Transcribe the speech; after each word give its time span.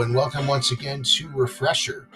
And 0.00 0.14
welcome 0.14 0.46
once 0.46 0.70
again 0.70 1.02
to 1.02 1.28
Refresher, 1.28 2.08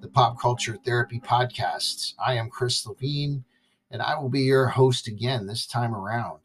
the 0.00 0.06
pop 0.06 0.40
culture 0.40 0.78
therapy 0.84 1.18
podcast. 1.18 2.14
I 2.24 2.34
am 2.34 2.48
Chris 2.48 2.86
Levine, 2.86 3.44
and 3.90 4.00
I 4.00 4.16
will 4.16 4.28
be 4.28 4.42
your 4.42 4.68
host 4.68 5.08
again 5.08 5.44
this 5.44 5.66
time 5.66 5.92
around. 5.92 6.38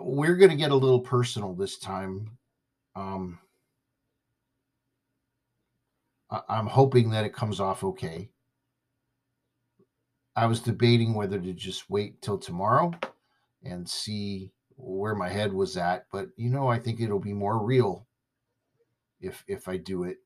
We're 0.00 0.34
going 0.34 0.50
to 0.50 0.56
get 0.56 0.72
a 0.72 0.76
little 0.76 1.00
personal 1.00 1.54
this 1.54 1.78
time. 1.78 2.36
Um, 2.96 3.38
I'm 6.48 6.66
hoping 6.66 7.10
that 7.10 7.24
it 7.24 7.32
comes 7.32 7.60
off 7.60 7.84
okay. 7.84 8.28
I 10.34 10.46
was 10.46 10.58
debating 10.58 11.14
whether 11.14 11.38
to 11.38 11.52
just 11.52 11.88
wait 11.88 12.20
till 12.20 12.38
tomorrow 12.38 12.92
and 13.62 13.88
see 13.88 14.52
where 14.76 15.14
my 15.14 15.28
head 15.28 15.52
was 15.52 15.76
at, 15.76 16.06
but 16.10 16.26
you 16.36 16.50
know, 16.50 16.66
I 16.66 16.80
think 16.80 17.00
it'll 17.00 17.20
be 17.20 17.32
more 17.32 17.64
real 17.64 18.08
if 19.22 19.44
if 19.46 19.68
I 19.68 19.78
do 19.78 20.02
it 20.02 20.18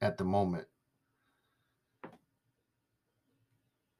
at 0.00 0.18
the 0.18 0.24
moment. 0.24 0.66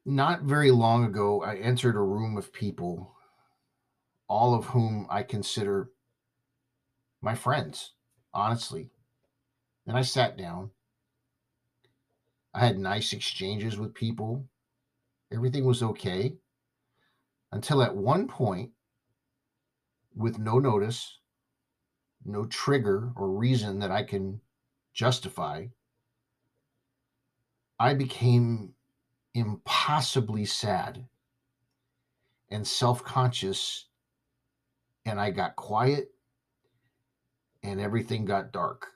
Not 0.05 0.43
very 0.43 0.71
long 0.71 1.05
ago, 1.05 1.43
I 1.43 1.57
entered 1.57 1.97
a 1.97 2.01
room 2.01 2.37
of 2.37 2.53
people, 2.53 3.15
all 4.29 4.55
of 4.55 4.67
whom 4.67 5.07
I 5.11 5.23
consider 5.23 5.91
my 7.21 7.35
friends, 7.35 7.93
honestly. 8.33 8.91
And 9.87 9.97
I 9.97 10.03
sat 10.03 10.37
down. 10.37 10.71
I 12.55 12.61
had 12.61 12.79
nice 12.79 13.13
exchanges 13.13 13.79
with 13.79 13.95
people. 13.95 14.47
Everything 15.33 15.65
was 15.65 15.83
okay 15.83 16.37
until 17.53 17.83
at 17.83 17.97
one 17.97 18.29
point, 18.29 18.71
with 20.15 20.39
no 20.39 20.59
notice, 20.59 21.19
no 22.29 22.45
trigger 22.47 23.13
or 23.17 23.31
reason 23.31 23.79
that 23.81 23.91
I 23.91 24.03
can 24.05 24.41
justify, 24.93 25.67
I 27.81 27.95
became 27.95 28.75
impossibly 29.35 30.45
sad 30.45 31.07
and 32.51 32.67
self 32.67 33.05
conscious, 33.05 33.87
and 35.05 35.21
I 35.21 35.31
got 35.31 35.57
quiet 35.57 36.13
and 37.63 37.81
everything 37.81 38.25
got 38.25 38.53
dark. 38.53 38.93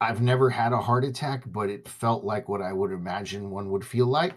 I've 0.00 0.22
never 0.22 0.50
had 0.50 0.72
a 0.72 0.80
heart 0.80 1.04
attack, 1.04 1.42
but 1.46 1.70
it 1.70 1.88
felt 1.88 2.22
like 2.24 2.48
what 2.48 2.62
I 2.62 2.72
would 2.72 2.92
imagine 2.92 3.50
one 3.50 3.70
would 3.70 3.84
feel 3.84 4.06
like. 4.06 4.36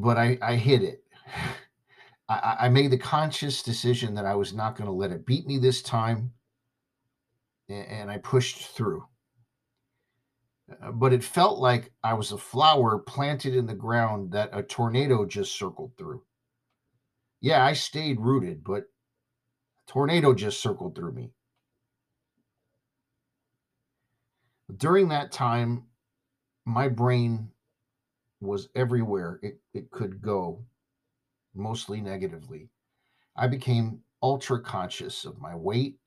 But 0.00 0.16
I, 0.16 0.38
I 0.40 0.54
hid 0.54 0.82
it. 0.82 1.02
I, 2.30 2.56
I 2.60 2.68
made 2.68 2.90
the 2.90 2.98
conscious 2.98 3.62
decision 3.62 4.14
that 4.14 4.26
I 4.26 4.34
was 4.34 4.52
not 4.52 4.76
going 4.76 4.86
to 4.86 4.92
let 4.92 5.10
it 5.10 5.26
beat 5.26 5.46
me 5.46 5.58
this 5.58 5.82
time. 5.82 6.32
And 7.68 8.10
I 8.10 8.18
pushed 8.18 8.68
through. 8.68 9.04
Uh, 10.82 10.92
but 10.92 11.12
it 11.12 11.24
felt 11.24 11.58
like 11.58 11.92
I 12.04 12.14
was 12.14 12.32
a 12.32 12.38
flower 12.38 12.98
planted 12.98 13.56
in 13.56 13.66
the 13.66 13.74
ground 13.74 14.32
that 14.32 14.50
a 14.52 14.62
tornado 14.62 15.24
just 15.24 15.58
circled 15.58 15.92
through. 15.96 16.22
Yeah, 17.40 17.64
I 17.64 17.72
stayed 17.72 18.20
rooted, 18.20 18.62
but 18.64 18.84
a 18.84 19.90
tornado 19.90 20.34
just 20.34 20.60
circled 20.60 20.94
through 20.94 21.12
me. 21.12 21.32
During 24.76 25.08
that 25.08 25.32
time, 25.32 25.84
my 26.66 26.88
brain 26.88 27.50
was 28.40 28.68
everywhere 28.74 29.40
it, 29.42 29.60
it 29.74 29.90
could 29.90 30.22
go, 30.22 30.64
mostly 31.54 32.00
negatively. 32.00 32.68
I 33.36 33.46
became 33.46 34.00
ultra 34.22 34.60
conscious 34.60 35.24
of 35.24 35.40
my 35.40 35.54
weight. 35.54 35.98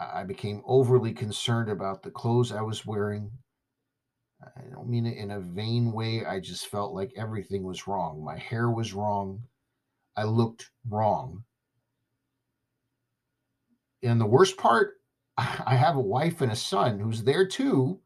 I 0.00 0.24
became 0.24 0.62
overly 0.66 1.12
concerned 1.12 1.68
about 1.68 2.02
the 2.02 2.10
clothes 2.10 2.50
I 2.50 2.62
was 2.62 2.84
wearing. 2.84 3.30
I 4.56 4.62
don't 4.70 4.88
mean 4.88 5.06
it 5.06 5.16
in 5.16 5.30
a 5.30 5.40
vain 5.40 5.92
way. 5.92 6.24
I 6.24 6.40
just 6.40 6.66
felt 6.66 6.92
like 6.92 7.12
everything 7.16 7.62
was 7.62 7.86
wrong. 7.86 8.24
My 8.24 8.36
hair 8.36 8.70
was 8.70 8.92
wrong. 8.92 9.42
I 10.16 10.24
looked 10.24 10.70
wrong. 10.88 11.44
And 14.02 14.20
the 14.20 14.26
worst 14.26 14.56
part, 14.56 15.00
I 15.36 15.76
have 15.76 15.96
a 15.96 16.00
wife 16.00 16.40
and 16.40 16.50
a 16.50 16.56
son 16.56 16.98
who's 16.98 17.22
there 17.22 17.46
too. 17.46 18.00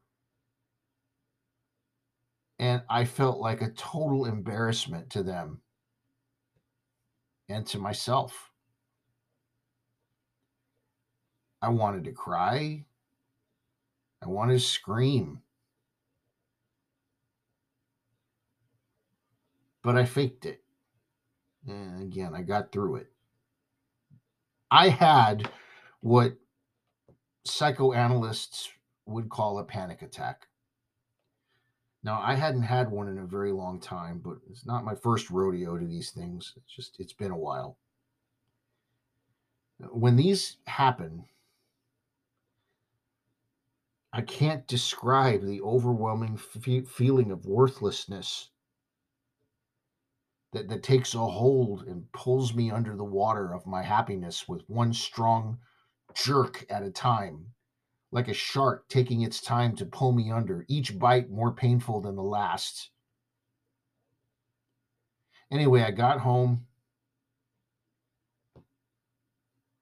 And 2.59 2.81
I 2.89 3.05
felt 3.05 3.39
like 3.39 3.61
a 3.61 3.69
total 3.71 4.25
embarrassment 4.25 5.11
to 5.11 5.23
them 5.23 5.61
and 7.49 7.65
to 7.67 7.77
myself. 7.77 8.51
I 11.61 11.69
wanted 11.69 12.03
to 12.05 12.11
cry. 12.11 12.85
I 14.23 14.27
wanted 14.27 14.53
to 14.53 14.59
scream. 14.59 15.41
But 19.83 19.97
I 19.97 20.05
faked 20.05 20.45
it. 20.45 20.63
And 21.67 22.01
again, 22.01 22.33
I 22.33 22.41
got 22.41 22.71
through 22.71 22.97
it. 22.97 23.11
I 24.71 24.89
had 24.89 25.49
what 26.01 26.33
psychoanalysts 27.45 28.69
would 29.05 29.29
call 29.29 29.59
a 29.59 29.63
panic 29.63 30.01
attack. 30.01 30.46
Now, 32.07 32.21
I 32.23 32.35
hadn't 32.35 32.61
had 32.61 32.89
one 32.89 33.09
in 33.09 33.17
a 33.17 33.25
very 33.25 33.51
long 33.51 33.81
time, 33.81 34.21
but 34.23 34.37
it's 34.49 34.65
not 34.65 34.85
my 34.85 34.95
first 34.95 35.29
rodeo 35.29 35.77
to 35.77 35.85
these 35.85 36.11
things. 36.11 36.53
It's 36.55 36.73
just, 36.73 37.01
it's 37.01 37.11
been 37.11 37.31
a 37.31 37.37
while. 37.37 37.77
When 39.91 40.15
these 40.15 40.55
happen, 40.67 41.25
I 44.13 44.21
can't 44.21 44.65
describe 44.67 45.41
the 45.41 45.59
overwhelming 45.59 46.37
feeling 46.37 47.29
of 47.29 47.45
worthlessness 47.45 48.51
that, 50.53 50.69
that 50.69 50.83
takes 50.83 51.13
a 51.13 51.17
hold 51.17 51.87
and 51.87 52.09
pulls 52.13 52.53
me 52.53 52.71
under 52.71 52.95
the 52.95 53.03
water 53.03 53.53
of 53.53 53.67
my 53.67 53.83
happiness 53.83 54.47
with 54.47 54.61
one 54.67 54.93
strong 54.93 55.57
jerk 56.15 56.65
at 56.69 56.83
a 56.83 56.89
time, 56.89 57.47
like 58.11 58.27
a 58.27 58.33
shark 58.33 58.87
taking 58.87 59.21
its 59.21 59.41
time 59.41 59.75
to 59.75 59.85
pull 59.85 60.11
me 60.11 60.31
under, 60.31 60.65
each 60.67 60.97
bite 60.97 61.29
more 61.29 61.51
painful 61.51 62.01
than 62.01 62.15
the 62.15 62.23
last. 62.23 62.89
Anyway, 65.51 65.81
I 65.81 65.91
got 65.91 66.19
home. 66.19 66.65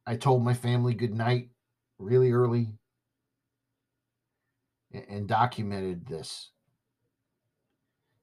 I 0.07 0.15
told 0.15 0.43
my 0.43 0.53
family 0.53 0.93
good 0.93 1.13
night 1.13 1.49
really 1.97 2.31
early 2.31 2.73
and 4.91 5.27
documented 5.27 6.05
this 6.07 6.51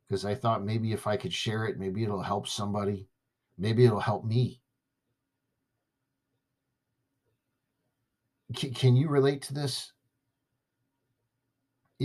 because 0.06 0.24
I 0.24 0.34
thought 0.34 0.64
maybe 0.64 0.92
if 0.92 1.06
I 1.06 1.16
could 1.16 1.32
share 1.32 1.64
it, 1.64 1.78
maybe 1.78 2.04
it'll 2.04 2.22
help 2.22 2.46
somebody. 2.46 3.08
Maybe 3.58 3.84
it'll 3.84 4.00
help 4.00 4.24
me. 4.24 4.60
C- 8.54 8.70
can 8.70 8.94
you 8.94 9.08
relate 9.08 9.42
to 9.42 9.54
this? 9.54 9.92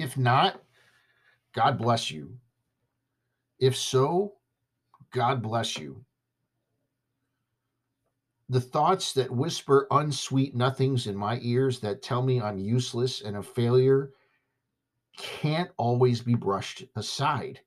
If 0.02 0.18
not, 0.18 0.62
God 1.54 1.78
bless 1.78 2.12
you. 2.12 2.38
If 3.60 3.76
so, 3.76 4.34
God 5.12 5.42
bless 5.42 5.78
you. 5.78 6.04
The 8.50 8.62
thoughts 8.62 9.12
that 9.14 9.32
whisper 9.32 9.88
unsweet 9.92 10.56
nothings 10.56 11.08
in 11.08 11.16
my 11.16 11.40
ears 11.42 11.80
that 11.82 12.02
tell 12.02 12.22
me 12.22 12.40
I'm 12.40 12.58
useless 12.58 13.22
and 13.22 13.38
a 13.38 13.44
failure 13.44 14.12
can't 15.18 15.72
always 15.78 16.22
be 16.22 16.36
brushed 16.36 16.86
aside. 16.96 17.60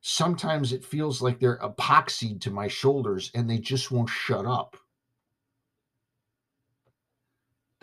Sometimes 0.00 0.72
it 0.72 0.84
feels 0.84 1.20
like 1.20 1.40
they're 1.40 1.58
epoxied 1.58 2.40
to 2.42 2.50
my 2.50 2.68
shoulders 2.68 3.30
and 3.34 3.48
they 3.48 3.58
just 3.58 3.90
won't 3.90 4.08
shut 4.08 4.46
up. 4.46 4.76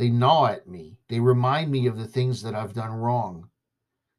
They 0.02 0.10
gnaw 0.10 0.48
at 0.48 0.68
me. 0.68 0.98
They 1.10 1.20
remind 1.20 1.70
me 1.70 1.86
of 1.86 1.96
the 1.96 2.08
things 2.08 2.42
that 2.42 2.56
I've 2.56 2.74
done 2.74 2.90
wrong, 2.90 3.52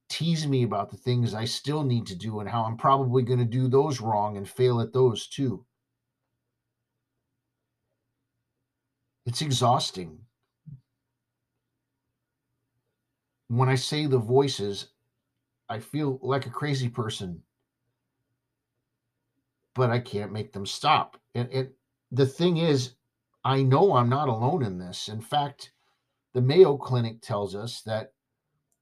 tease 0.09 0.47
me 0.47 0.63
about 0.63 0.91
the 0.91 0.97
things 0.97 1.35
I 1.35 1.45
still 1.45 1.83
need 1.83 2.07
to 2.07 2.15
do 2.15 2.39
and 2.39 2.49
how 2.49 2.63
I'm 2.63 2.77
probably 2.77 3.25
going 3.25 3.41
to 3.41 3.45
do 3.45 3.67
those 3.67 4.01
wrong 4.01 4.37
and 4.37 4.49
fail 4.49 4.81
at 4.81 4.93
those 4.93 5.27
too. 5.27 5.67
It's 9.27 9.43
exhausting. 9.43 10.21
When 13.49 13.69
I 13.69 13.75
say 13.75 14.07
the 14.07 14.19
voices, 14.19 14.87
I 15.69 15.81
feel 15.81 16.21
like 16.23 16.47
a 16.47 16.51
crazy 16.51 16.91
person, 16.91 17.43
but 19.75 19.91
I 19.91 19.99
can't 19.99 20.31
make 20.31 20.53
them 20.53 20.65
stop. 20.65 21.21
And, 21.35 21.51
and 21.51 21.71
the 22.13 22.27
thing 22.27 22.59
is, 22.59 22.95
I 23.45 23.63
know 23.63 23.97
I'm 23.97 24.09
not 24.09 24.29
alone 24.29 24.63
in 24.63 24.79
this. 24.79 25.09
In 25.09 25.21
fact, 25.21 25.72
the 26.35 26.41
Mayo 26.41 26.77
Clinic 26.77 27.21
tells 27.21 27.55
us 27.55 27.83
that 27.83 28.13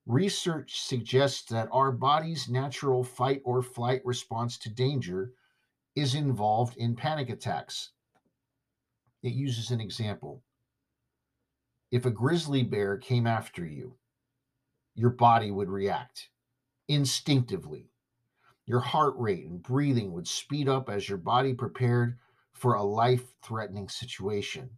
research 0.07 0.81
suggests 0.81 1.51
that 1.51 1.69
our 1.73 1.91
body's 1.91 2.49
natural 2.49 3.03
fight 3.03 3.43
or 3.45 3.63
flight 3.63 4.03
response 4.05 4.57
to 4.59 4.71
danger 4.71 5.33
is 5.97 6.15
involved 6.15 6.77
in 6.77 6.95
panic 6.95 7.29
attacks. 7.29 7.91
It 9.23 9.33
uses 9.33 9.71
an 9.71 9.81
example. 9.81 10.43
If 11.91 12.07
a 12.07 12.11
grizzly 12.11 12.63
bear 12.63 12.97
came 12.97 13.27
after 13.27 13.67
you, 13.67 13.97
your 14.95 15.11
body 15.11 15.51
would 15.51 15.69
react 15.69 16.29
instinctively. 16.89 17.91
Your 18.67 18.81
heart 18.81 19.15
rate 19.17 19.47
and 19.47 19.63
breathing 19.63 20.13
would 20.13 20.29
speed 20.29 20.69
up 20.69 20.89
as 20.89 21.09
your 21.09 21.19
body 21.19 21.55
prepared 21.55 22.19
for 22.53 22.75
a 22.75 22.83
life 22.83 23.35
threatening 23.43 23.89
situation. 23.89 24.71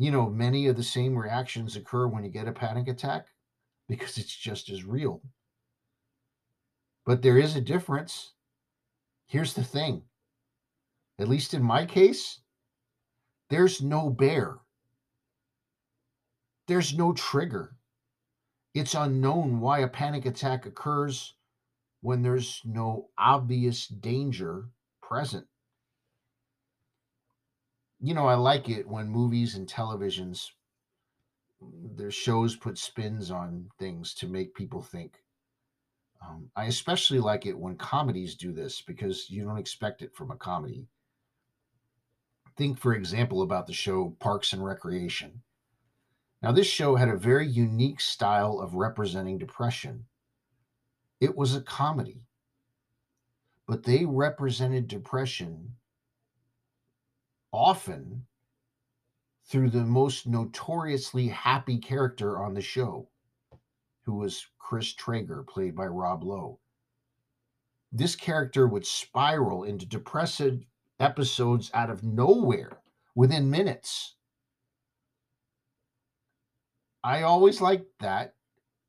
You 0.00 0.12
know, 0.12 0.30
many 0.30 0.68
of 0.68 0.76
the 0.76 0.84
same 0.84 1.18
reactions 1.18 1.74
occur 1.74 2.06
when 2.06 2.22
you 2.22 2.30
get 2.30 2.46
a 2.46 2.52
panic 2.52 2.86
attack 2.86 3.26
because 3.88 4.16
it's 4.16 4.34
just 4.34 4.70
as 4.70 4.84
real. 4.84 5.20
But 7.04 7.20
there 7.20 7.36
is 7.36 7.56
a 7.56 7.60
difference. 7.60 8.32
Here's 9.26 9.54
the 9.54 9.64
thing 9.64 10.04
at 11.18 11.26
least 11.26 11.52
in 11.52 11.62
my 11.64 11.84
case, 11.84 12.40
there's 13.50 13.82
no 13.82 14.08
bear, 14.08 14.58
there's 16.68 16.96
no 16.96 17.12
trigger. 17.12 17.74
It's 18.74 18.94
unknown 18.94 19.58
why 19.58 19.80
a 19.80 19.88
panic 19.88 20.26
attack 20.26 20.64
occurs 20.64 21.34
when 22.02 22.22
there's 22.22 22.62
no 22.64 23.08
obvious 23.18 23.88
danger 23.88 24.68
present. 25.02 25.46
You 28.00 28.14
know, 28.14 28.26
I 28.26 28.34
like 28.34 28.68
it 28.68 28.86
when 28.86 29.08
movies 29.08 29.56
and 29.56 29.66
televisions, 29.66 30.50
their 31.96 32.12
shows 32.12 32.54
put 32.54 32.78
spins 32.78 33.30
on 33.30 33.68
things 33.78 34.14
to 34.14 34.28
make 34.28 34.54
people 34.54 34.82
think. 34.82 35.16
Um, 36.22 36.50
I 36.56 36.64
especially 36.66 37.20
like 37.20 37.46
it 37.46 37.58
when 37.58 37.76
comedies 37.76 38.34
do 38.34 38.52
this 38.52 38.82
because 38.82 39.30
you 39.30 39.44
don't 39.44 39.58
expect 39.58 40.02
it 40.02 40.14
from 40.14 40.30
a 40.30 40.36
comedy. 40.36 40.86
Think, 42.56 42.78
for 42.78 42.94
example, 42.94 43.42
about 43.42 43.66
the 43.66 43.72
show 43.72 44.16
Parks 44.18 44.52
and 44.52 44.64
Recreation. 44.64 45.42
Now, 46.42 46.52
this 46.52 46.66
show 46.66 46.94
had 46.94 47.08
a 47.08 47.16
very 47.16 47.46
unique 47.48 48.00
style 48.00 48.60
of 48.60 48.74
representing 48.74 49.38
depression. 49.38 50.06
It 51.20 51.36
was 51.36 51.54
a 51.54 51.60
comedy, 51.60 52.22
but 53.66 53.82
they 53.82 54.04
represented 54.04 54.86
depression 54.86 55.74
often 57.52 58.26
through 59.46 59.70
the 59.70 59.84
most 59.84 60.26
notoriously 60.26 61.28
happy 61.28 61.78
character 61.78 62.38
on 62.38 62.54
the 62.54 62.60
show, 62.60 63.08
who 64.02 64.14
was 64.14 64.46
Chris 64.58 64.92
Traeger, 64.92 65.42
played 65.42 65.74
by 65.74 65.86
Rob 65.86 66.22
Lowe. 66.22 66.60
This 67.90 68.14
character 68.14 68.66
would 68.66 68.86
spiral 68.86 69.64
into 69.64 69.86
depressive 69.86 70.66
episodes 71.00 71.70
out 71.72 71.88
of 71.88 72.04
nowhere 72.04 72.80
within 73.14 73.50
minutes. 73.50 74.16
I 77.02 77.22
always 77.22 77.62
liked 77.62 77.86
that 78.00 78.34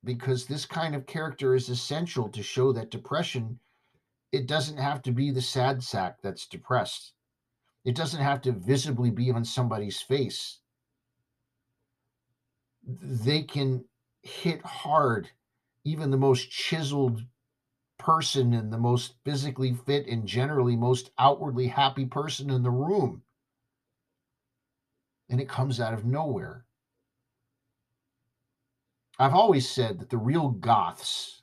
because 0.04 0.46
this 0.46 0.66
kind 0.66 0.96
of 0.96 1.06
character 1.06 1.56
is 1.56 1.70
essential 1.70 2.28
to 2.30 2.44
show 2.44 2.74
that 2.74 2.92
depression 2.92 3.60
it 4.32 4.48
doesn't 4.48 4.78
have 4.78 5.02
to 5.04 5.12
be 5.12 5.32
the 5.32 5.42
sad 5.42 5.84
sack 5.84 6.18
that's 6.22 6.46
depressed 6.46 7.14
it 7.86 7.96
doesn't 7.96 8.22
have 8.22 8.42
to 8.42 8.52
visibly 8.52 9.10
be 9.10 9.32
on 9.32 9.46
somebody's 9.46 10.02
face. 10.02 10.60
They 12.84 13.44
can 13.44 13.86
hit 14.22 14.66
hard, 14.66 15.30
even 15.84 16.12
the 16.12 16.18
most 16.18 16.50
chiseled 16.50 17.24
person 17.98 18.54
and 18.54 18.72
the 18.72 18.78
most 18.78 19.16
physically 19.26 19.74
fit 19.74 20.08
and 20.08 20.26
generally 20.26 20.76
most 20.76 21.12
outwardly 21.20 21.68
happy 21.68 22.06
person 22.06 22.50
in 22.50 22.64
the 22.64 22.72
room. 22.72 23.24
And 25.30 25.40
it 25.40 25.50
comes 25.50 25.80
out 25.80 25.94
of 25.94 26.06
nowhere. 26.06 26.66
I've 29.20 29.36
always 29.36 29.70
said 29.70 30.00
that 30.00 30.10
the 30.10 30.18
real 30.18 30.50
goths 30.50 31.42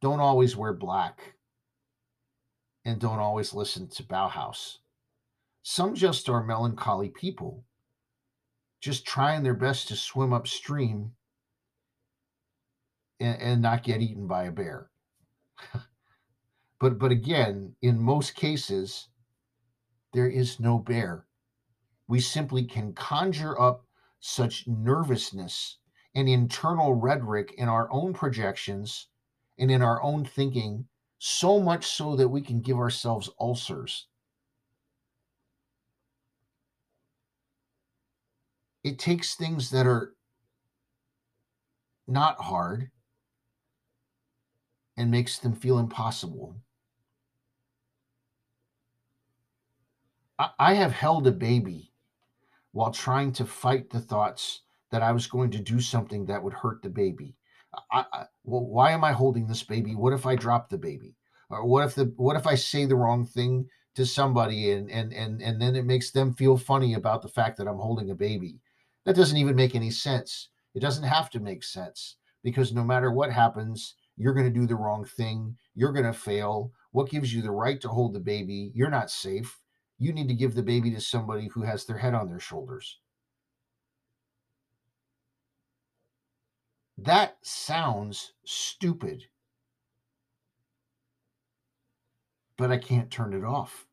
don't 0.00 0.20
always 0.20 0.56
wear 0.56 0.72
black 0.72 1.34
and 2.84 2.98
don't 2.98 3.18
always 3.18 3.54
listen 3.54 3.88
to 3.88 4.02
Bauhaus. 4.02 4.78
Some 5.66 5.94
just 5.94 6.28
are 6.28 6.44
melancholy 6.44 7.08
people, 7.08 7.64
just 8.82 9.06
trying 9.06 9.42
their 9.42 9.54
best 9.54 9.88
to 9.88 9.96
swim 9.96 10.30
upstream 10.30 11.14
and, 13.18 13.40
and 13.40 13.62
not 13.62 13.82
get 13.82 14.02
eaten 14.02 14.26
by 14.26 14.44
a 14.44 14.52
bear. 14.52 14.90
but 16.78 16.98
but 16.98 17.10
again, 17.10 17.76
in 17.80 17.98
most 17.98 18.34
cases, 18.34 19.08
there 20.12 20.28
is 20.28 20.60
no 20.60 20.78
bear. 20.78 21.24
We 22.08 22.20
simply 22.20 22.64
can 22.64 22.92
conjure 22.92 23.58
up 23.58 23.86
such 24.20 24.68
nervousness 24.68 25.78
and 26.14 26.28
internal 26.28 26.92
rhetoric 26.92 27.54
in 27.56 27.70
our 27.70 27.90
own 27.90 28.12
projections 28.12 29.08
and 29.56 29.70
in 29.70 29.80
our 29.80 30.02
own 30.02 30.26
thinking, 30.26 30.88
so 31.18 31.58
much 31.58 31.86
so 31.86 32.16
that 32.16 32.28
we 32.28 32.42
can 32.42 32.60
give 32.60 32.76
ourselves 32.76 33.30
ulcers. 33.40 34.08
It 38.84 38.98
takes 38.98 39.34
things 39.34 39.70
that 39.70 39.86
are 39.86 40.14
not 42.06 42.38
hard 42.38 42.90
and 44.96 45.10
makes 45.10 45.38
them 45.38 45.54
feel 45.54 45.78
impossible. 45.78 46.54
I, 50.58 50.74
have 50.74 50.92
held 50.92 51.26
a 51.26 51.32
baby 51.32 51.92
while 52.72 52.90
trying 52.90 53.32
to 53.34 53.44
fight 53.44 53.88
the 53.88 54.00
thoughts 54.00 54.62
that 54.90 55.00
I 55.02 55.12
was 55.12 55.28
going 55.28 55.50
to 55.52 55.60
do 55.60 55.80
something 55.80 56.26
that 56.26 56.42
would 56.42 56.52
hurt 56.52 56.82
the 56.82 56.90
baby. 56.90 57.36
I, 57.90 58.04
I, 58.12 58.24
well, 58.42 58.66
why 58.66 58.90
am 58.90 59.04
I 59.04 59.12
holding 59.12 59.46
this 59.46 59.62
baby? 59.62 59.94
What 59.94 60.12
if 60.12 60.26
I 60.26 60.34
drop 60.34 60.68
the 60.68 60.76
baby? 60.76 61.14
Or 61.50 61.64
what 61.64 61.84
if 61.84 61.94
the 61.94 62.12
what 62.16 62.36
if 62.36 62.46
I 62.46 62.56
say 62.56 62.84
the 62.84 62.96
wrong 62.96 63.24
thing 63.24 63.68
to 63.94 64.04
somebody 64.04 64.72
and 64.72 64.90
and 64.90 65.12
and 65.12 65.40
and 65.40 65.62
then 65.62 65.76
it 65.76 65.84
makes 65.84 66.10
them 66.10 66.34
feel 66.34 66.56
funny 66.56 66.94
about 66.94 67.22
the 67.22 67.28
fact 67.28 67.56
that 67.58 67.68
I'm 67.68 67.78
holding 67.78 68.10
a 68.10 68.14
baby? 68.14 68.58
That 69.04 69.16
doesn't 69.16 69.36
even 69.36 69.56
make 69.56 69.74
any 69.74 69.90
sense. 69.90 70.48
It 70.74 70.80
doesn't 70.80 71.04
have 71.04 71.30
to 71.30 71.40
make 71.40 71.62
sense 71.62 72.16
because 72.42 72.72
no 72.72 72.84
matter 72.84 73.10
what 73.10 73.32
happens, 73.32 73.94
you're 74.16 74.34
going 74.34 74.46
to 74.46 74.60
do 74.60 74.66
the 74.66 74.76
wrong 74.76 75.04
thing. 75.04 75.56
You're 75.74 75.92
going 75.92 76.06
to 76.06 76.12
fail. 76.12 76.72
What 76.92 77.10
gives 77.10 77.34
you 77.34 77.42
the 77.42 77.50
right 77.50 77.80
to 77.80 77.88
hold 77.88 78.14
the 78.14 78.20
baby? 78.20 78.72
You're 78.74 78.90
not 78.90 79.10
safe. 79.10 79.60
You 79.98 80.12
need 80.12 80.28
to 80.28 80.34
give 80.34 80.54
the 80.54 80.62
baby 80.62 80.90
to 80.92 81.00
somebody 81.00 81.48
who 81.48 81.62
has 81.62 81.84
their 81.84 81.98
head 81.98 82.14
on 82.14 82.28
their 82.28 82.40
shoulders. 82.40 82.98
That 86.98 87.36
sounds 87.42 88.32
stupid, 88.44 89.24
but 92.56 92.70
I 92.70 92.78
can't 92.78 93.10
turn 93.10 93.32
it 93.34 93.44
off. 93.44 93.86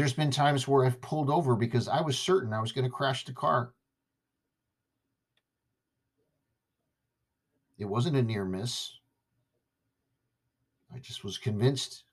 There's 0.00 0.14
been 0.14 0.30
times 0.30 0.66
where 0.66 0.86
I've 0.86 1.02
pulled 1.02 1.28
over 1.28 1.54
because 1.54 1.86
I 1.86 2.00
was 2.00 2.18
certain 2.18 2.54
I 2.54 2.60
was 2.62 2.72
going 2.72 2.86
to 2.86 2.90
crash 2.90 3.26
the 3.26 3.34
car. 3.34 3.74
It 7.78 7.84
wasn't 7.84 8.16
a 8.16 8.22
near 8.22 8.46
miss. 8.46 8.92
I 10.90 11.00
just 11.00 11.22
was 11.22 11.36
convinced. 11.36 12.04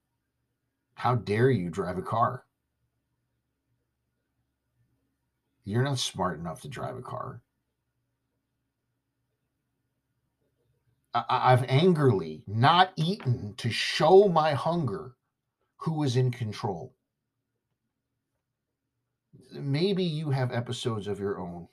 How 0.95 1.15
dare 1.15 1.49
you 1.49 1.69
drive 1.69 1.97
a 1.97 2.01
car? 2.01 2.43
You're 5.63 5.83
not 5.83 5.97
smart 5.99 6.41
enough 6.41 6.59
to 6.63 6.67
drive 6.67 6.97
a 6.97 7.01
car. 7.01 7.41
I- 11.13 11.51
have 11.51 11.63
angrily 11.69 12.43
not 12.47 12.91
eaten 12.97 13.55
to 13.55 13.69
show 13.69 14.27
my 14.27 14.55
hunger 14.55 15.15
who 15.77 15.93
was 15.93 16.17
in 16.17 16.31
control 16.31 16.96
maybe 19.51 20.03
you 20.03 20.29
have 20.29 20.51
episodes 20.51 21.07
of 21.07 21.19
your 21.19 21.39
own. 21.39 21.67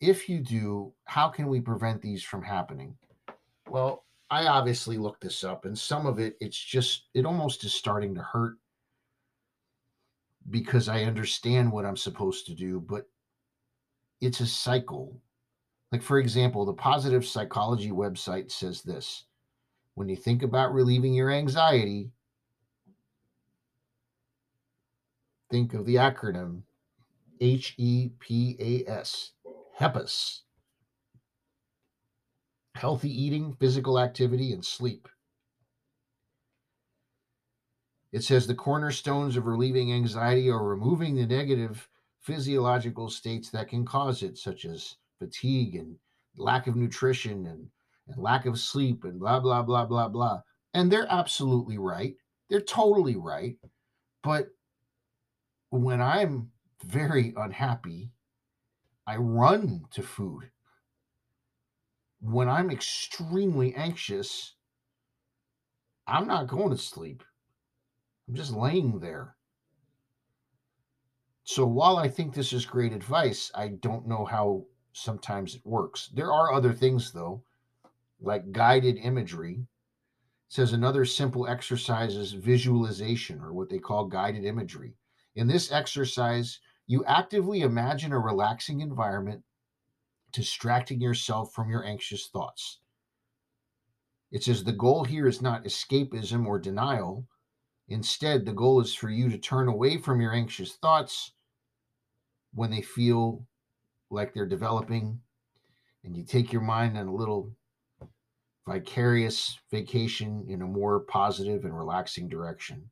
If 0.00 0.28
you 0.28 0.40
do, 0.40 0.92
how 1.04 1.28
can 1.28 1.48
we 1.48 1.60
prevent 1.60 2.02
these 2.02 2.22
from 2.22 2.42
happening? 2.42 2.96
Well, 3.68 4.04
I 4.30 4.46
obviously 4.46 4.98
looked 4.98 5.22
this 5.22 5.44
up, 5.44 5.64
and 5.64 5.78
some 5.78 6.06
of 6.06 6.18
it, 6.18 6.36
it's 6.40 6.58
just, 6.58 7.08
it 7.14 7.24
almost 7.24 7.64
is 7.64 7.74
starting 7.74 8.14
to 8.14 8.22
hurt 8.22 8.56
because 10.50 10.88
I 10.88 11.02
understand 11.02 11.70
what 11.70 11.84
I'm 11.84 11.96
supposed 11.96 12.46
to 12.46 12.54
do, 12.54 12.80
but 12.80 13.08
it's 14.20 14.40
a 14.40 14.46
cycle. 14.46 15.20
Like, 15.92 16.02
for 16.02 16.18
example, 16.18 16.64
the 16.64 16.72
positive 16.72 17.24
psychology 17.24 17.90
website 17.90 18.50
says 18.50 18.82
this 18.82 19.24
when 19.94 20.08
you 20.08 20.16
think 20.16 20.42
about 20.42 20.74
relieving 20.74 21.14
your 21.14 21.30
anxiety, 21.30 22.10
think 25.56 25.72
of 25.72 25.86
the 25.86 25.94
acronym 25.94 26.62
H 27.40 27.74
E 27.78 28.10
P 28.20 28.56
A 28.60 28.90
S. 28.90 29.32
HEPAS. 29.78 30.42
Healthy 32.74 33.10
eating, 33.10 33.56
physical 33.58 33.98
activity, 33.98 34.52
and 34.52 34.62
sleep. 34.62 35.08
It 38.12 38.22
says 38.22 38.46
the 38.46 38.54
cornerstones 38.54 39.36
of 39.36 39.46
relieving 39.46 39.92
anxiety 39.92 40.50
are 40.50 40.62
removing 40.62 41.14
the 41.14 41.26
negative 41.26 41.88
physiological 42.20 43.08
states 43.08 43.50
that 43.50 43.68
can 43.68 43.86
cause 43.86 44.22
it, 44.22 44.36
such 44.36 44.66
as 44.66 44.96
fatigue 45.18 45.74
and 45.74 45.96
lack 46.36 46.66
of 46.66 46.76
nutrition 46.76 47.46
and, 47.46 47.66
and 48.08 48.22
lack 48.22 48.44
of 48.44 48.58
sleep 48.58 49.04
and 49.04 49.18
blah, 49.18 49.40
blah, 49.40 49.62
blah, 49.62 49.86
blah, 49.86 50.08
blah. 50.08 50.40
And 50.74 50.90
they're 50.90 51.10
absolutely 51.10 51.78
right. 51.78 52.14
They're 52.50 52.60
totally 52.60 53.16
right. 53.16 53.56
But 54.22 54.48
when 55.82 56.00
I'm 56.00 56.50
very 56.84 57.32
unhappy, 57.36 58.10
I 59.06 59.16
run 59.16 59.86
to 59.92 60.02
food. 60.02 60.50
When 62.20 62.48
I'm 62.48 62.70
extremely 62.70 63.74
anxious, 63.74 64.54
I'm 66.06 66.26
not 66.26 66.48
going 66.48 66.70
to 66.70 66.78
sleep. 66.78 67.22
I'm 68.28 68.34
just 68.34 68.52
laying 68.52 68.98
there. 69.00 69.36
So 71.44 71.64
while 71.64 71.96
I 71.96 72.08
think 72.08 72.34
this 72.34 72.52
is 72.52 72.66
great 72.66 72.92
advice, 72.92 73.52
I 73.54 73.68
don't 73.68 74.08
know 74.08 74.24
how 74.24 74.66
sometimes 74.92 75.54
it 75.54 75.64
works. 75.64 76.08
There 76.12 76.32
are 76.32 76.52
other 76.52 76.72
things 76.72 77.12
though, 77.12 77.44
like 78.20 78.50
guided 78.50 78.96
imagery. 78.96 79.66
It 80.48 80.52
says 80.52 80.72
another 80.72 81.04
simple 81.04 81.46
exercise 81.46 82.16
is 82.16 82.32
visualization 82.32 83.40
or 83.40 83.52
what 83.52 83.68
they 83.68 83.78
call 83.78 84.06
guided 84.06 84.44
imagery. 84.44 84.94
In 85.36 85.46
this 85.46 85.70
exercise, 85.70 86.60
you 86.86 87.04
actively 87.04 87.60
imagine 87.60 88.10
a 88.12 88.18
relaxing 88.18 88.80
environment, 88.80 89.44
distracting 90.32 91.00
yourself 91.00 91.52
from 91.52 91.68
your 91.68 91.84
anxious 91.84 92.28
thoughts. 92.28 92.80
It 94.32 94.42
says 94.42 94.64
the 94.64 94.72
goal 94.72 95.04
here 95.04 95.26
is 95.26 95.42
not 95.42 95.64
escapism 95.64 96.46
or 96.46 96.58
denial. 96.58 97.26
Instead, 97.88 98.46
the 98.46 98.54
goal 98.54 98.80
is 98.80 98.94
for 98.94 99.10
you 99.10 99.28
to 99.28 99.36
turn 99.36 99.68
away 99.68 99.98
from 99.98 100.22
your 100.22 100.32
anxious 100.32 100.72
thoughts 100.76 101.32
when 102.54 102.70
they 102.70 102.80
feel 102.80 103.46
like 104.10 104.32
they're 104.32 104.46
developing 104.46 105.20
and 106.02 106.16
you 106.16 106.24
take 106.24 106.50
your 106.50 106.62
mind 106.62 106.96
on 106.96 107.08
a 107.08 107.14
little 107.14 107.52
vicarious 108.66 109.58
vacation 109.70 110.46
in 110.48 110.62
a 110.62 110.66
more 110.66 111.00
positive 111.00 111.66
and 111.66 111.76
relaxing 111.76 112.26
direction. 112.26 112.90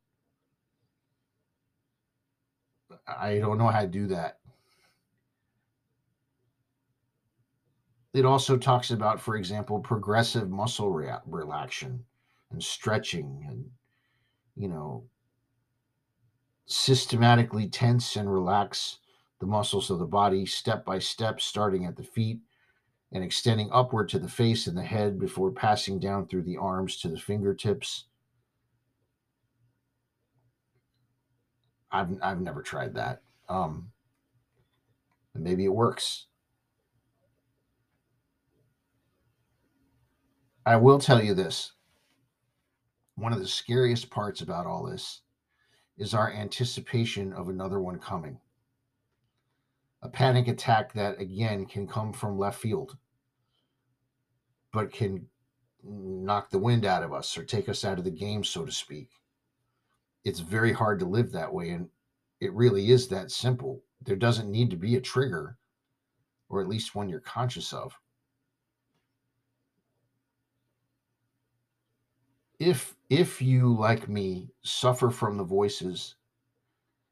I 3.06 3.38
don't 3.38 3.58
know 3.58 3.68
how 3.68 3.82
to 3.82 3.86
do 3.86 4.06
that. 4.08 4.38
It 8.12 8.24
also 8.24 8.56
talks 8.56 8.90
about, 8.90 9.20
for 9.20 9.36
example, 9.36 9.80
progressive 9.80 10.48
muscle 10.48 10.90
re- 10.90 11.16
relaxation 11.26 12.04
and 12.50 12.62
stretching 12.62 13.44
and, 13.48 13.70
you 14.56 14.68
know, 14.68 15.04
systematically 16.66 17.68
tense 17.68 18.16
and 18.16 18.32
relax 18.32 18.98
the 19.40 19.46
muscles 19.46 19.90
of 19.90 19.98
the 19.98 20.06
body 20.06 20.46
step 20.46 20.84
by 20.84 20.98
step, 20.98 21.40
starting 21.40 21.84
at 21.84 21.96
the 21.96 22.04
feet 22.04 22.38
and 23.12 23.22
extending 23.22 23.68
upward 23.72 24.08
to 24.08 24.18
the 24.18 24.28
face 24.28 24.66
and 24.66 24.76
the 24.76 24.82
head 24.82 25.18
before 25.18 25.50
passing 25.50 25.98
down 25.98 26.26
through 26.26 26.42
the 26.42 26.56
arms 26.56 26.96
to 26.96 27.08
the 27.08 27.18
fingertips. 27.18 28.06
I've 31.94 32.18
I've 32.22 32.40
never 32.40 32.60
tried 32.60 32.94
that. 32.94 33.22
Um, 33.48 33.90
maybe 35.34 35.64
it 35.64 35.72
works. 35.72 36.26
I 40.66 40.76
will 40.76 40.98
tell 40.98 41.22
you 41.22 41.34
this. 41.34 41.72
One 43.16 43.32
of 43.32 43.38
the 43.38 43.46
scariest 43.46 44.10
parts 44.10 44.40
about 44.40 44.66
all 44.66 44.84
this 44.84 45.20
is 45.96 46.14
our 46.14 46.32
anticipation 46.32 47.32
of 47.32 47.48
another 47.48 47.80
one 47.80 47.98
coming 47.98 48.40
a 50.04 50.08
panic 50.08 50.48
attack 50.48 50.92
that 50.92 51.18
again 51.18 51.64
can 51.64 51.86
come 51.86 52.12
from 52.12 52.38
left 52.38 52.60
field 52.60 52.96
but 54.72 54.92
can 54.92 55.26
knock 55.82 56.50
the 56.50 56.58
wind 56.58 56.84
out 56.84 57.02
of 57.02 57.12
us 57.12 57.38
or 57.38 57.44
take 57.44 57.68
us 57.68 57.84
out 57.84 57.98
of 57.98 58.04
the 58.04 58.10
game 58.10 58.44
so 58.44 58.64
to 58.64 58.72
speak 58.72 59.08
it's 60.24 60.40
very 60.40 60.72
hard 60.72 60.98
to 60.98 61.04
live 61.04 61.32
that 61.32 61.52
way 61.52 61.70
and 61.70 61.88
it 62.40 62.52
really 62.52 62.90
is 62.90 63.08
that 63.08 63.30
simple 63.30 63.82
there 64.02 64.16
doesn't 64.16 64.50
need 64.50 64.70
to 64.70 64.76
be 64.76 64.96
a 64.96 65.00
trigger 65.00 65.56
or 66.48 66.60
at 66.60 66.68
least 66.68 66.94
one 66.94 67.08
you're 67.08 67.20
conscious 67.20 67.72
of 67.72 67.98
if 72.58 72.94
if 73.10 73.42
you 73.42 73.74
like 73.74 74.08
me 74.08 74.48
suffer 74.62 75.10
from 75.10 75.36
the 75.36 75.44
voices 75.44 76.16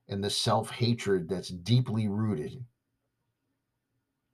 and 0.08 0.22
the 0.22 0.30
self-hatred 0.30 1.28
that's 1.28 1.48
deeply 1.48 2.08
rooted 2.08 2.64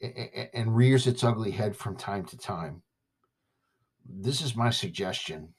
and 0.00 0.76
rears 0.76 1.06
its 1.06 1.25
ugly 1.25 1.50
head 1.50 1.76
from 1.76 1.97
time 1.97 2.25
to 2.25 2.37
time. 2.38 2.82
This 4.08 4.40
is 4.40 4.54
my 4.54 4.70
suggestion. 4.70 5.54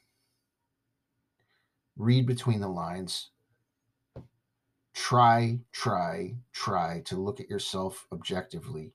Read 2.00 2.25
between 2.25 2.62
the 2.62 2.70
lines. 2.70 3.29
Try, 4.94 5.60
try, 5.74 6.38
try 6.53 7.01
to 7.06 7.18
look 7.18 7.39
at 7.39 7.50
yourself 7.50 8.08
objectively. 8.12 8.94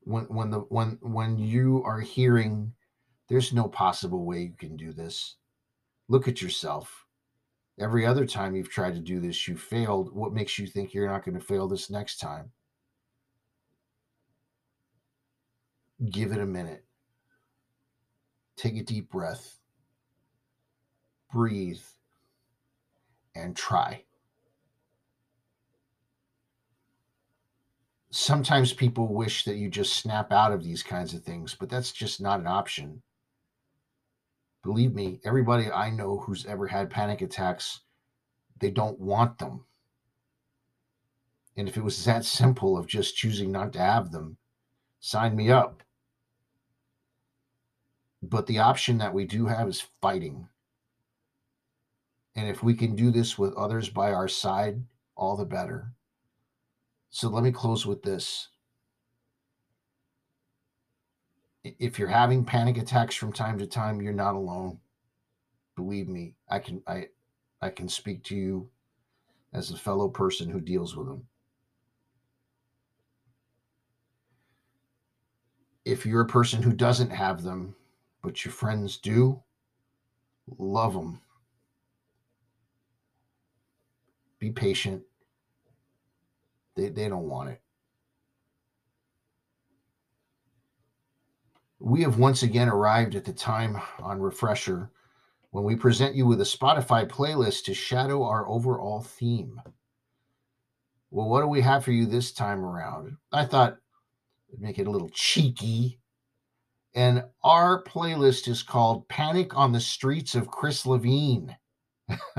When 0.00 0.24
when 0.24 0.50
the 0.50 0.60
when 0.60 0.98
when 1.02 1.38
you 1.38 1.82
are 1.84 2.00
hearing 2.00 2.72
there's 3.28 3.52
no 3.52 3.68
possible 3.68 4.24
way 4.24 4.42
you 4.42 4.54
can 4.58 4.76
do 4.76 4.92
this. 4.92 5.36
Look 6.08 6.26
at 6.26 6.42
yourself. 6.42 7.06
Every 7.78 8.06
other 8.06 8.26
time 8.26 8.54
you've 8.54 8.70
tried 8.70 8.94
to 8.94 9.00
do 9.00 9.20
this, 9.20 9.46
you 9.46 9.56
failed. 9.56 10.14
What 10.14 10.32
makes 10.32 10.58
you 10.58 10.66
think 10.66 10.94
you're 10.94 11.10
not 11.10 11.24
going 11.24 11.38
to 11.38 11.44
fail 11.44 11.68
this 11.68 11.90
next 11.90 12.18
time? 12.18 12.52
Give 16.10 16.32
it 16.32 16.38
a 16.38 16.46
minute. 16.46 16.84
Take 18.56 18.76
a 18.76 18.82
deep 18.82 19.10
breath. 19.10 19.58
Breathe 21.34 21.82
and 23.34 23.56
try. 23.56 24.04
Sometimes 28.10 28.72
people 28.72 29.12
wish 29.12 29.44
that 29.44 29.56
you 29.56 29.68
just 29.68 29.96
snap 29.96 30.30
out 30.30 30.52
of 30.52 30.62
these 30.62 30.84
kinds 30.84 31.12
of 31.12 31.24
things, 31.24 31.56
but 31.58 31.68
that's 31.68 31.90
just 31.90 32.20
not 32.20 32.38
an 32.38 32.46
option. 32.46 33.02
Believe 34.62 34.94
me, 34.94 35.18
everybody 35.24 35.68
I 35.72 35.90
know 35.90 36.18
who's 36.20 36.46
ever 36.46 36.68
had 36.68 36.88
panic 36.88 37.20
attacks, 37.20 37.80
they 38.60 38.70
don't 38.70 39.00
want 39.00 39.38
them. 39.38 39.64
And 41.56 41.68
if 41.68 41.76
it 41.76 41.82
was 41.82 42.04
that 42.04 42.24
simple 42.24 42.78
of 42.78 42.86
just 42.86 43.16
choosing 43.16 43.50
not 43.50 43.72
to 43.72 43.80
have 43.80 44.12
them, 44.12 44.36
sign 45.00 45.34
me 45.34 45.50
up. 45.50 45.82
But 48.22 48.46
the 48.46 48.60
option 48.60 48.98
that 48.98 49.12
we 49.12 49.24
do 49.24 49.46
have 49.46 49.66
is 49.66 49.84
fighting. 50.00 50.48
And 52.36 52.48
if 52.48 52.62
we 52.62 52.74
can 52.74 52.96
do 52.96 53.10
this 53.10 53.38
with 53.38 53.54
others 53.54 53.88
by 53.88 54.12
our 54.12 54.28
side, 54.28 54.82
all 55.16 55.36
the 55.36 55.44
better. 55.44 55.92
So 57.10 57.28
let 57.28 57.44
me 57.44 57.52
close 57.52 57.86
with 57.86 58.02
this. 58.02 58.48
If 61.62 61.98
you're 61.98 62.08
having 62.08 62.44
panic 62.44 62.76
attacks 62.76 63.14
from 63.14 63.32
time 63.32 63.58
to 63.58 63.66
time, 63.66 64.02
you're 64.02 64.12
not 64.12 64.34
alone. 64.34 64.80
Believe 65.76 66.08
me, 66.08 66.34
I 66.48 66.58
can 66.58 66.82
I 66.86 67.08
I 67.62 67.70
can 67.70 67.88
speak 67.88 68.22
to 68.24 68.36
you 68.36 68.68
as 69.52 69.70
a 69.70 69.76
fellow 69.76 70.08
person 70.08 70.50
who 70.50 70.60
deals 70.60 70.96
with 70.96 71.06
them. 71.06 71.26
If 75.84 76.04
you're 76.04 76.22
a 76.22 76.26
person 76.26 76.62
who 76.62 76.72
doesn't 76.72 77.10
have 77.10 77.42
them, 77.42 77.76
but 78.22 78.44
your 78.44 78.52
friends 78.52 78.96
do, 78.96 79.42
love 80.58 80.94
them. 80.94 81.20
Be 84.44 84.50
patient. 84.50 85.00
They, 86.76 86.90
they 86.90 87.08
don't 87.08 87.30
want 87.30 87.48
it. 87.48 87.62
We 91.78 92.02
have 92.02 92.18
once 92.18 92.42
again 92.42 92.68
arrived 92.68 93.14
at 93.14 93.24
the 93.24 93.32
time 93.32 93.80
on 94.00 94.20
Refresher 94.20 94.90
when 95.50 95.64
we 95.64 95.76
present 95.76 96.14
you 96.14 96.26
with 96.26 96.42
a 96.42 96.44
Spotify 96.44 97.08
playlist 97.08 97.64
to 97.64 97.74
shadow 97.74 98.22
our 98.22 98.46
overall 98.46 99.00
theme. 99.00 99.62
Well, 101.10 101.30
what 101.30 101.40
do 101.40 101.46
we 101.46 101.62
have 101.62 101.82
for 101.82 101.92
you 101.92 102.04
this 102.04 102.30
time 102.30 102.62
around? 102.62 103.16
I 103.32 103.46
thought 103.46 103.78
I'd 104.52 104.60
make 104.60 104.78
it 104.78 104.86
a 104.86 104.90
little 104.90 105.10
cheeky 105.14 106.00
and 106.94 107.24
our 107.42 107.82
playlist 107.82 108.46
is 108.46 108.62
called 108.62 109.08
Panic 109.08 109.56
on 109.56 109.72
the 109.72 109.80
Streets 109.80 110.34
of 110.34 110.50
Chris 110.50 110.84
Levine. 110.84 111.56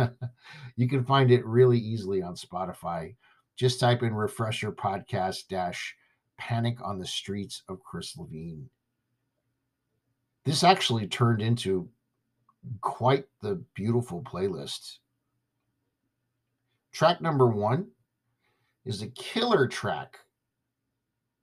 you 0.76 0.88
can 0.88 1.04
find 1.04 1.32
it 1.32 1.46
really 1.46 1.78
easily 1.78 2.22
on 2.22 2.36
Spotify. 2.36 3.16
Just 3.56 3.80
type 3.80 4.04
in 4.04 4.14
refresher 4.14 4.72
podcast 4.72 5.48
dash 5.50 5.96
panic 6.38 6.78
on 6.84 7.00
the 7.00 7.08
streets 7.08 7.64
of 7.68 7.84
Chris 7.84 8.18
Levine. 8.18 8.70
This 10.44 10.64
actually 10.64 11.08
turned 11.08 11.42
into 11.42 11.90
quite 12.82 13.26
the 13.42 13.64
beautiful 13.74 14.22
playlist. 14.22 14.98
Track 16.92 17.22
number 17.22 17.48
one 17.48 17.88
is 18.86 19.02
a 19.02 19.08
killer 19.08 19.68
track 19.68 20.20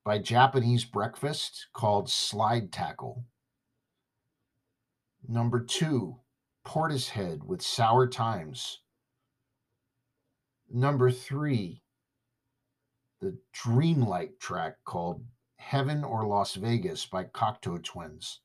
by 0.04 0.18
Japanese 0.18 0.84
Breakfast 0.84 1.66
called 1.72 2.08
Slide 2.08 2.72
Tackle. 2.72 3.24
Number 5.28 5.60
two, 5.60 6.16
Portishead 6.66 7.42
with 7.44 7.62
Sour 7.62 8.06
Times. 8.08 8.80
Number 10.70 11.10
three, 11.10 11.82
the 13.20 13.36
dreamlike 13.52 14.38
track 14.40 14.76
called 14.84 15.24
Heaven 15.56 16.02
or 16.02 16.26
Las 16.26 16.54
Vegas 16.54 17.06
by 17.06 17.24
Cocteau 17.24 17.82
Twins. 17.82 18.40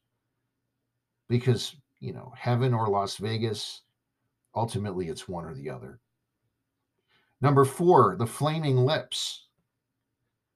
Because, 1.28 1.76
you 2.00 2.14
know, 2.14 2.32
Heaven 2.38 2.74
or 2.74 2.88
Las 2.88 3.18
Vegas, 3.18 3.82
ultimately 4.56 5.10
it's 5.10 5.28
one 5.28 5.46
or 5.46 5.56
the 5.56 5.70
other. 5.70 6.00
Number 7.42 7.66
four, 7.66 8.16
The 8.18 8.28
Flaming 8.28 8.78
Lips 8.78 9.48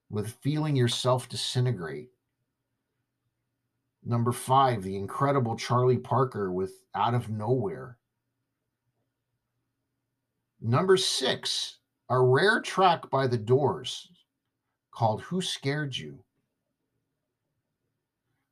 with 0.10 0.38
Feeling 0.42 0.76
Yourself 0.76 1.28
Disintegrate. 1.28 2.11
Number 4.04 4.32
five, 4.32 4.82
the 4.84 4.98
incredible 4.98 5.56
Charlie 5.56 5.98
Parker 5.98 6.52
with 6.52 6.74
Out 6.96 7.14
of 7.14 7.30
Nowhere. 7.30 7.98
Number 10.60 10.98
six, 10.98 11.78
a 12.10 12.20
rare 12.20 12.62
track 12.62 13.10
by 13.10 13.28
The 13.28 13.38
Doors 13.38 14.10
called 14.92 15.22
Who 15.22 15.42
Scared 15.42 15.96
You? 15.96 16.24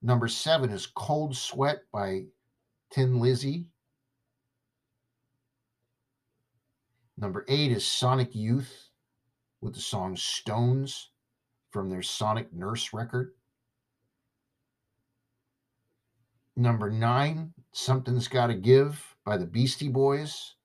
Number 0.02 0.28
seven 0.28 0.70
is 0.70 0.86
Cold 0.86 1.36
Sweat 1.36 1.84
by 1.92 2.26
Thin 2.92 3.20
Lizzy. 3.20 3.66
Number 7.18 7.44
eight 7.50 7.72
is 7.72 7.86
Sonic 7.86 8.34
Youth 8.34 8.90
with 9.62 9.74
the 9.74 9.82
song 9.82 10.16
Stones 10.16 11.10
from 11.72 11.90
their 11.90 12.02
Sonic 12.02 12.54
Nurse 12.54 12.94
record. 12.94 13.34
Number 16.60 16.92
nine, 16.92 17.54
Something's 17.72 18.28
Gotta 18.28 18.54
Give 18.54 19.16
by 19.24 19.38
the 19.38 19.46
Beastie 19.46 19.88
Boys. 19.88 20.56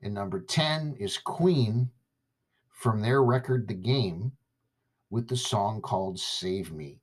And 0.00 0.14
number 0.14 0.40
10 0.40 0.96
is 0.98 1.18
Queen 1.18 1.90
from 2.70 3.02
their 3.02 3.22
record 3.22 3.68
The 3.68 3.74
Game 3.74 4.32
with 5.10 5.28
the 5.28 5.36
song 5.36 5.82
called 5.82 6.18
Save 6.18 6.72
Me. 6.72 7.02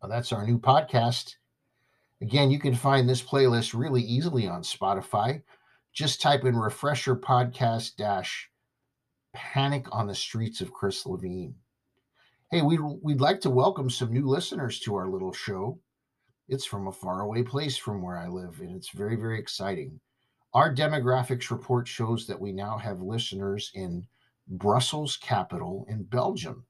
Well, 0.00 0.08
that's 0.08 0.30
our 0.30 0.46
new 0.46 0.60
podcast. 0.60 1.34
Again, 2.20 2.52
you 2.52 2.60
can 2.60 2.76
find 2.76 3.08
this 3.08 3.20
playlist 3.20 3.76
really 3.76 4.02
easily 4.02 4.46
on 4.46 4.62
Spotify. 4.62 5.42
Just 5.92 6.22
type 6.22 6.44
in 6.44 6.54
refresher 6.54 7.16
podcast 7.16 7.96
dash 7.96 8.48
panic 9.32 9.88
on 9.90 10.06
the 10.06 10.14
streets 10.14 10.60
of 10.60 10.72
Chris 10.72 11.04
Levine. 11.04 11.56
Hey, 12.52 12.62
we'd, 12.62 12.78
we'd 13.02 13.20
like 13.20 13.40
to 13.40 13.50
welcome 13.50 13.90
some 13.90 14.12
new 14.12 14.28
listeners 14.28 14.78
to 14.80 14.94
our 14.94 15.08
little 15.08 15.32
show. 15.32 15.80
It's 16.48 16.64
from 16.64 16.86
a 16.86 16.92
faraway 16.92 17.42
place 17.42 17.76
from 17.76 18.00
where 18.00 18.16
I 18.16 18.26
live, 18.26 18.60
and 18.60 18.74
it's 18.74 18.88
very, 18.88 19.16
very 19.16 19.38
exciting. 19.38 20.00
Our 20.54 20.74
demographics 20.74 21.50
report 21.50 21.86
shows 21.86 22.26
that 22.26 22.40
we 22.40 22.52
now 22.52 22.78
have 22.78 23.02
listeners 23.02 23.70
in 23.74 24.06
Brussels 24.48 25.18
capital 25.18 25.84
in 25.90 26.04
Belgium. 26.04 26.64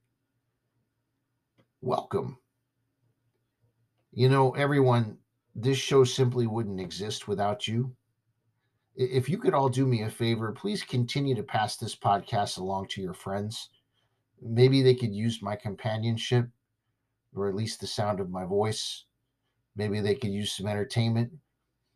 Welcome. 1.80 2.38
You 4.10 4.28
know, 4.28 4.50
everyone, 4.56 5.18
this 5.54 5.78
show 5.78 6.02
simply 6.02 6.48
wouldn't 6.48 6.80
exist 6.80 7.28
without 7.28 7.68
you. 7.68 7.94
If 8.96 9.28
you 9.28 9.38
could 9.38 9.54
all 9.54 9.68
do 9.68 9.86
me 9.86 10.02
a 10.02 10.10
favor, 10.10 10.50
please 10.50 10.82
continue 10.82 11.36
to 11.36 11.44
pass 11.44 11.76
this 11.76 11.94
podcast 11.94 12.58
along 12.58 12.88
to 12.88 13.00
your 13.00 13.14
friends. 13.14 13.68
Maybe 14.42 14.82
they 14.82 14.96
could 14.96 15.14
use 15.14 15.40
my 15.40 15.54
companionship 15.54 16.48
or 17.32 17.48
at 17.48 17.54
least 17.54 17.80
the 17.80 17.86
sound 17.86 18.18
of 18.18 18.28
my 18.28 18.44
voice 18.44 19.04
Maybe 19.78 20.00
they 20.00 20.16
could 20.16 20.32
use 20.32 20.52
some 20.52 20.66
entertainment. 20.66 21.32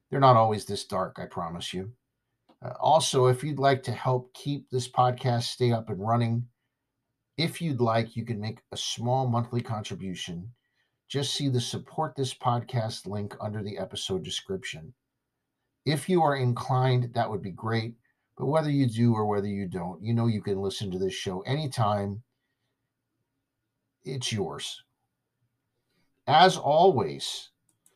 They're 0.09 0.21
not 0.21 0.37
always 0.37 0.65
this 0.65 0.85
dark, 0.85 1.19
I 1.19 1.27
promise 1.27 1.75
you. 1.75 1.91
Uh, 2.65 2.75
also, 2.81 3.27
if 3.27 3.43
you'd 3.43 3.59
like 3.59 3.83
to 3.83 3.93
help 3.93 4.33
keep 4.35 4.71
this 4.71 4.89
podcast 4.89 5.43
stay 5.43 5.73
up 5.73 5.91
and 5.91 5.99
running, 5.99 6.47
if 7.37 7.61
you'd 7.61 7.81
like, 7.81 8.17
you 8.17 8.25
can 8.25 8.41
make 8.41 8.61
a 8.71 8.77
small 8.77 9.27
monthly 9.27 9.61
contribution. 9.61 10.53
Just 11.09 11.35
see 11.35 11.49
the 11.49 11.61
support 11.61 12.15
this 12.15 12.33
podcast 12.33 13.07
link 13.07 13.35
under 13.41 13.65
the 13.65 13.77
episode 13.79 14.23
description. 14.23 14.95
If 15.85 16.09
you 16.09 16.23
are 16.23 16.37
inclined, 16.37 17.13
that 17.15 17.29
would 17.29 17.43
be 17.43 17.51
great. 17.51 17.97
But 18.39 18.47
whether 18.47 18.71
you 18.71 18.87
do 18.87 19.13
or 19.13 19.27
whether 19.27 19.49
you 19.49 19.67
don't, 19.67 20.01
you 20.01 20.15
know 20.15 20.29
you 20.29 20.41
can 20.41 20.63
listen 20.63 20.91
to 20.93 20.99
this 20.99 21.15
show 21.15 21.41
anytime. 21.41 22.23
It's 24.05 24.33
yours. 24.33 24.85
As 26.29 26.57
always, 26.57 27.51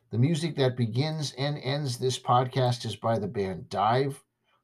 the 0.09 0.17
music 0.17 0.55
that 0.55 0.77
begins 0.77 1.33
and 1.37 1.57
ends 1.57 1.97
this 1.97 2.17
podcast 2.17 2.85
is 2.85 2.95
by 2.95 3.19
the 3.19 3.27
band 3.27 3.69
Dive. 3.69 4.23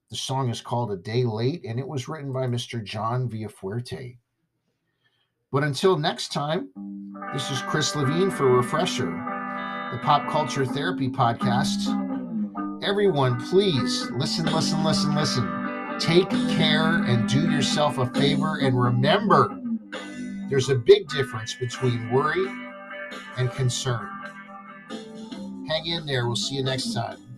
The 0.10 0.16
song 0.16 0.50
is 0.50 0.62
called 0.62 0.92
A 0.92 0.96
Day 0.96 1.26
Late, 1.26 1.66
and 1.66 1.80
it 1.80 1.88
was 1.88 2.08
written 2.08 2.32
by 2.32 2.46
Mr. 2.46 2.82
John 2.82 3.30
Villafuerte. 3.30 4.18
But 5.52 5.64
until 5.64 5.98
next 5.98 6.32
time, 6.32 6.70
this 7.34 7.52
is 7.52 7.62
Chris 7.64 7.94
Levine 7.96 8.32
for 8.32 8.56
Refresher, 8.56 9.12
the 9.92 10.00
Pop 10.02 10.30
Culture 10.32 10.66
Therapy 10.66 11.10
Podcast. 11.10 11.92
Everyone, 12.82 13.44
please 13.50 14.10
listen, 14.12 14.46
listen, 14.46 14.82
listen, 14.84 15.14
listen. 15.14 15.98
Take 16.00 16.30
care 16.30 17.04
and 17.04 17.28
do 17.28 17.52
yourself 17.52 17.98
a 17.98 18.06
favor. 18.14 18.60
And 18.62 18.82
remember, 18.82 19.60
there's 20.50 20.70
a 20.70 20.76
big 20.76 21.10
difference 21.10 21.54
between 21.54 22.12
worry 22.12 22.46
and 23.38 23.52
concern. 23.52 24.12
Hang 25.74 25.88
in 25.88 26.06
there. 26.06 26.28
We'll 26.28 26.36
see 26.36 26.58
you 26.58 26.64
next 26.64 26.94
time. 26.94 27.33